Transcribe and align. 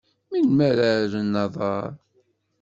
Melmi 0.29 0.63
ara 0.69 0.89
rren 1.03 1.33
aḍar? 1.43 1.91